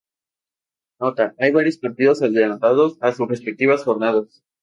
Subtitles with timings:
[0.99, 4.43] Nota.- Hay varios partidos adelantados a sus respectivas jornadas.